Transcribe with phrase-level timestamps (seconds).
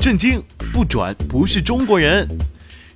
[0.00, 0.42] 震惊！
[0.72, 2.26] 不转不是中国人。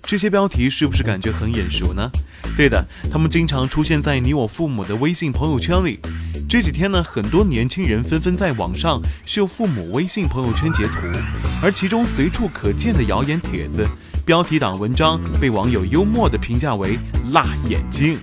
[0.05, 2.11] 这些标题是不是感觉很眼熟呢？
[2.57, 5.98] 对的，他们经常出现在你我父母的微信朋友圈里。
[6.48, 11.01] 这几天呢，很多年轻人纷纷在网上秀父母微信朋友圈截图，
[11.62, 13.87] 而其中随处可见的谣言帖子、
[14.25, 16.98] 标题党文章，被网友幽默地评价为
[17.33, 18.19] “辣眼睛”。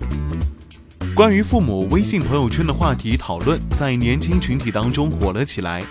[1.14, 5.84] 关于父母微信朋友圈的话题讨论，在年轻群体当中火了起来。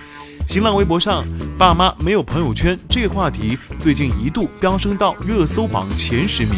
[0.51, 1.25] 新浪微博上，
[1.57, 6.55] 爸妈没有朋友圈这个话题最近一度飙升到热搜榜前十名，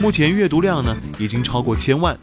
[0.00, 2.16] 目前阅读量呢已经超过千万。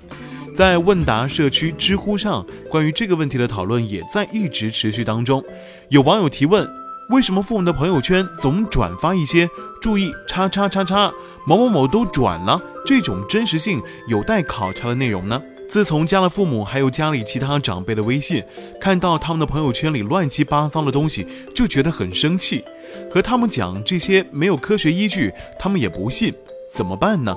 [0.55, 5.43] 在问答社区知乎上，关于这个问题的讨论也在一直持续当中。
[5.89, 6.65] 有网友提问：
[7.09, 9.49] 为什么父母的朋友圈总转发一些
[9.81, 11.11] “注意叉叉叉叉
[11.45, 15.41] 某某某都转了”这种真实性有待考察的内容呢？
[15.71, 18.43] 自从加了父母还有家里其他长辈的微信，
[18.77, 22.61] 看到他们的朋友圈里乱七八糟的东西，就觉得很生气。
[23.09, 26.33] 和他们讲这些没有科学依据，他们也不信，
[26.73, 27.33] 怎么办呢？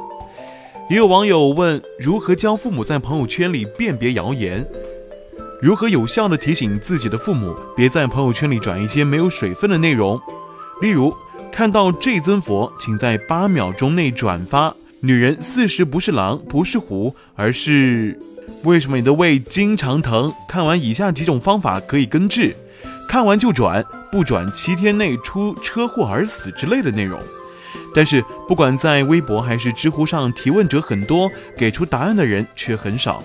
[0.91, 4.67] 也有网友问如何教父母在朋友圈里辨别谣言，
[5.63, 10.21] 如何有效的提醒自己的父母别在朋友圈里转一些没有水分的内容，
[10.81, 11.15] 例如
[11.53, 14.75] 看到这尊佛，请在八秒钟内转发。
[15.05, 18.19] 女人四十不是狼，不是虎，而是
[18.63, 20.33] 为什么你的胃经常疼？
[20.49, 22.57] 看完以下几种方法可以根治，
[23.07, 27.21] 看完就转，不转七天内出车祸而死之类的内容。
[27.95, 33.23] 但是不管在微博还是知乎上，提问者很多，给出答案的人却很少。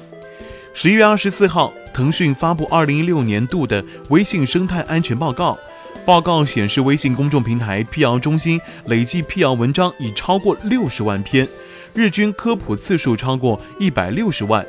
[0.74, 5.58] 十一月二十四号，腾讯发布二零一六年度的微信生态安全报告。
[6.06, 11.48] 报告显示，微信公众平台辟谣中心累计辟谣文章已超过六十万篇。
[11.94, 14.66] 日均科普次数超过一百六十万，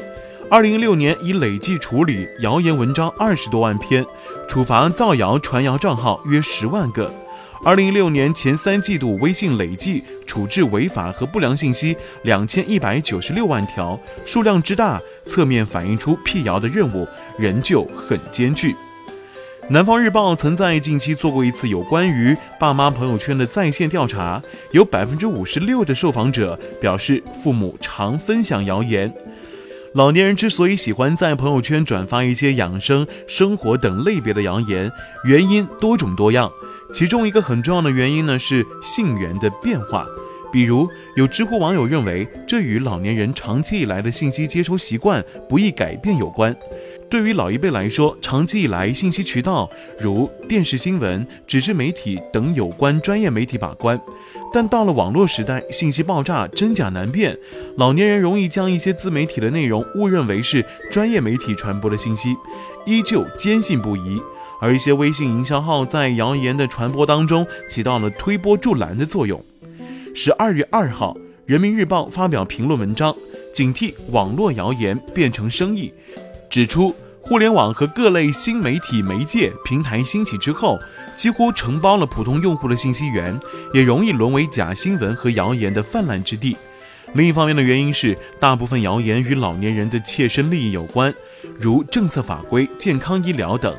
[0.50, 4.04] 二零一六年已累计处理谣言文章二十多万篇，
[4.48, 7.12] 处罚造谣传谣账号约十万个。
[7.62, 17.06] 二零一六年前三季度，微信累计处置违法和不良信息两千一百九十六万条，数量之大，侧面反映出辟谣的任务
[17.38, 18.74] 仍旧很艰巨。
[19.70, 24.42] 南方日报曾在近期做过一次有关于爸妈朋友圈的在线调查，
[24.72, 29.14] 有百分之五十六的受访者表示父母常分享谣言。
[29.94, 34.90] 老年人之所以喜欢在朋友圈转发一些养生、生活等类别的谣言，
[35.24, 36.50] 原因多种多样。
[36.92, 40.04] 其中一个很重要的原因呢是信源的变化，
[40.52, 46.56] 比如有知乎网友认为这与老年人长期以来的信息接收习惯不易改变有关。
[47.10, 54.00] 对于老一辈来说，长期以来信息渠道如电视新闻、纸质媒体等有关专业媒体把关，
[54.52, 57.36] 但到了网络时代，信息爆炸，真假难辨，
[57.76, 62.36] 老年人容易将一些自媒体的内容误认为是专业媒体传播的信息，
[62.86, 64.22] 依旧坚信不疑。
[64.60, 69.42] 而一些微信营销号在谣言的传播当中起到了推波助澜的作用。
[70.14, 73.12] 十二月二号，人民日报发表评论文章，
[73.52, 75.92] 警惕网络谣言变成生意。
[76.50, 80.76] 指出，互联网和各类新媒体媒介平台兴起之后，
[81.16, 83.38] 几乎承包了普通用户的信息源，
[83.72, 86.56] 也容易沦为假新闻和谣言的泛滥之地。
[87.14, 91.14] 另一方面的原因是，大部分谣言与老年人的切身利益有关，
[91.56, 93.72] 如政策法规、健康医疗等。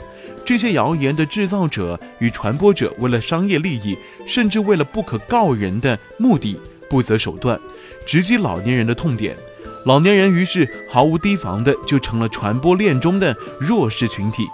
[0.46, 6.58] 这些谣言的制造者与传播者为了商业利益，甚至为了不可告人的目的，
[6.90, 7.60] 不择手段，
[8.06, 9.36] 直击老年人的痛点。
[9.86, 14.48] 老年人于是毫无提防的就成了传播链中的弱势群体。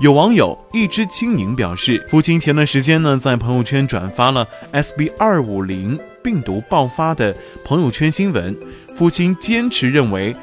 [0.00, 8.56] 有网友一只青柠表示，父亲前段时间呢在朋友圈转发了 SB 二五零病毒爆发的朋友圈新闻，
[8.96, 10.34] 父亲坚持认为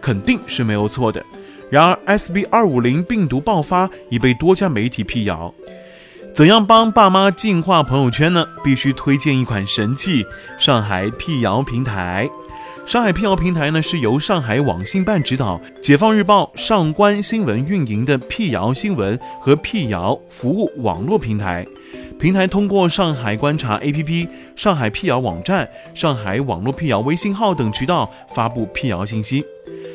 [0.00, 1.24] 肯定是没有错的。
[1.70, 5.52] 然而 SB 二五零病毒爆发已被多家媒体辟谣。
[6.32, 8.46] 怎样帮爸妈净化朋友圈呢？
[8.62, 10.24] 必须推荐一款神器——
[10.56, 12.30] 上海辟谣平台。
[12.90, 21.64] 上海辟谣平台呢，是由上海网信办指导，解放日报、上官新闻运营的辟谣新闻和辟谣服务网络平台。
[22.18, 29.44] 平台通过上海观察 APP、上海辟谣网站、上海网络辟谣微信号等渠道发布辟谣信息。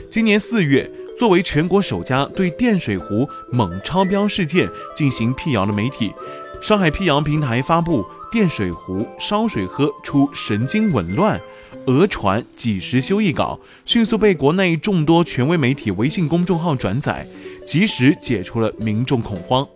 [0.10, 0.90] 今年四月，
[1.20, 6.14] 作为全国首家对电水壶猛超标事件进行辟谣的媒体，
[6.62, 8.06] 上海辟谣平台发布。
[8.32, 11.40] 电水壶、烧水喝出神经紊乱，
[11.86, 17.26] 讹传几时修一稿，迅速被国内众多权威媒体微信公众号转载，
[17.66, 19.68] 及时解除了民众恐慌。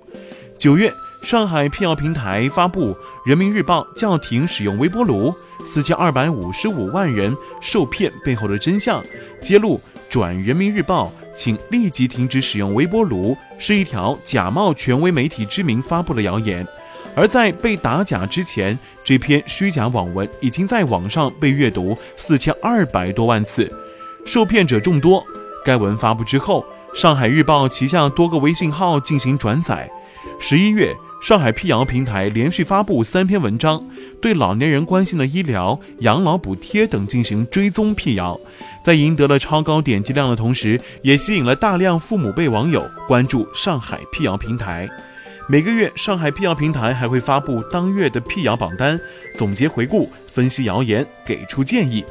[0.58, 0.92] 九月，
[1.24, 2.94] 上海辟谣平台发布
[3.26, 5.34] 《人民日报》叫停使用微波炉，
[5.66, 9.04] 四千二百五十五万人受骗背后的真相，
[9.42, 9.80] 揭露
[10.10, 11.06] 转《人民日报》。
[11.36, 16.68] 请立即停止使用微波炉，是一条假冒权威媒体之名发布的谣言。
[17.20, 23.70] 而在被打假之前，这篇虚假网文已经在网上被阅读四千二百多万次，
[24.26, 25.22] 受骗者众多。
[25.66, 29.92] 该文发布之后，上海日报旗下多个微信号进行转载。
[30.40, 30.96] 十一月。
[31.22, 33.84] 上海辟谣平台连续发布三篇文章，
[34.22, 38.40] 对老年人关心的医疗、养老补贴等进行追踪辟谣，
[38.82, 44.88] 在赢得了超高点击量的同时，也吸引了大量父母辈网友关注上海辟谣平台。
[45.52, 49.00] 每个月，上海辟谣平台还会发布当月的辟谣榜单，
[49.36, 52.06] 总结回顾、分析谣言，给出建议。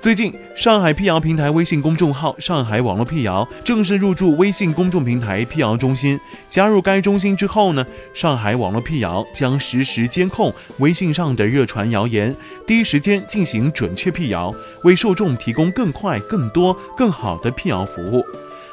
[0.00, 6.18] 最近，上海辟谣平台微信公众号“上海网络辟谣”正式入驻微信公众平台辟谣中心。
[6.50, 12.34] 加入该中心之后呢，上海网络辟谣将实时监控微信上的热传谣言，
[12.66, 14.52] 第一时间进行准确辟谣，
[14.82, 18.24] 为受众提供更快、更多、更好的辟谣服务。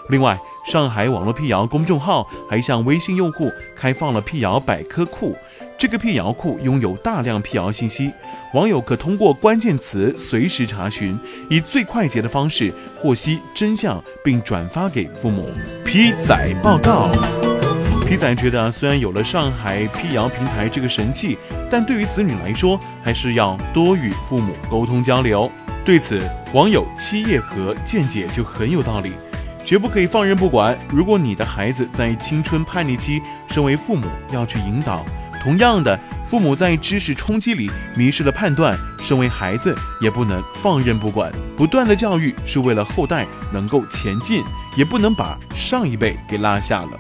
[0.10, 5.36] 另外，上海网络辟谣公众号还向微信用户开放了辟谣百科库。
[5.78, 8.12] 这个辟谣库拥有大量辟谣信息，
[8.54, 11.18] 网友可通过关键词随时查询，
[11.50, 12.72] 以最快捷的方式
[13.02, 15.50] 获悉真相，并转发给父母。
[15.84, 17.10] 批仔报告，
[18.08, 21.38] 批仔觉得虽然有了上海辟谣平台这个神器，
[21.70, 25.52] 但对于子女来说，还是要多与父母沟通交流。
[25.84, 26.22] 对此，
[26.54, 29.12] 网友七叶和见解就很有道理，
[29.66, 30.78] 绝不可以放任不管。
[30.90, 35.06] 如果你的孩子在青春叛逆期，身为父母要去引导。
[35.42, 44.42] 同样的，父母在知识冲击里迷失了判断，身为孩子也不能放任不管，不断的教育是为了后代能够前进，
[44.78, 47.00] 也不能把上一辈给落下了。